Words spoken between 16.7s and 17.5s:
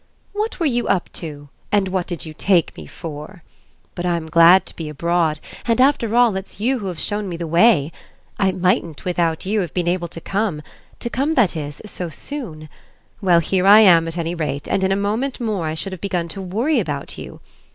about you.